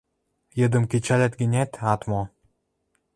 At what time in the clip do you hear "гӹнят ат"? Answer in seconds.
1.39-2.01